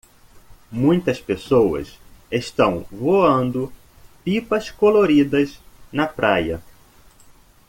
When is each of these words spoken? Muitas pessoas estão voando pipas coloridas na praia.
Muitas 0.71 1.21
pessoas 1.21 1.99
estão 2.31 2.79
voando 2.91 3.71
pipas 4.23 4.71
coloridas 4.71 5.59
na 5.93 6.07
praia. 6.07 6.59